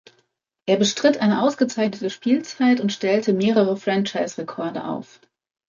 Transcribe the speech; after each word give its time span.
Er 0.65 0.77
bestritt 0.77 1.19
eine 1.19 1.43
ausgezeichnete 1.43 2.09
Spielzeit 2.09 2.79
und 2.81 2.91
stellte 2.91 3.33
mehrere 3.33 3.77
Franchise-Rekorde 3.77 4.83
auf. 4.85 5.21